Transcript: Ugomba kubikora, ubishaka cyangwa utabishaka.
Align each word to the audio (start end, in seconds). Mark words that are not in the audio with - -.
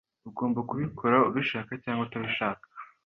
Ugomba 0.29 0.59
kubikora, 0.69 1.15
ubishaka 1.29 1.71
cyangwa 1.83 2.05
utabishaka. 2.07 2.65